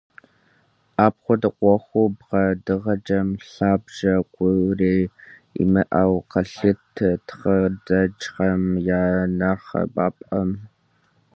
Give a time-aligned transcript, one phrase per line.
[1.05, 4.95] Апхуэдэ Ӏуэху бгъэдыхьэкӀэм лъабжьэ гуэри
[5.61, 8.63] имыӀэу къалъытэ тхыдэджхэм
[8.99, 9.05] я
[9.37, 10.49] нэхъыбапӀэм.